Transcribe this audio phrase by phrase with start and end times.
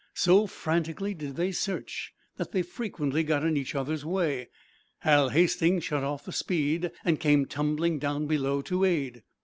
[0.15, 4.49] So frantically did they search that they frequently got in each other's way.
[5.01, 9.21] Hal Hastings shut off the speed and came tumbling down below to aid.